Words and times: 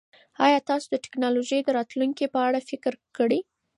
ایا 0.45 0.59
تاسو 0.69 0.87
د 0.91 0.95
ټکنالوژۍ 1.05 1.59
د 1.63 1.69
راتلونکي 1.77 2.25
په 2.33 2.39
اړه 2.47 2.59
فکر 2.69 2.93
کړی؟ 3.17 3.39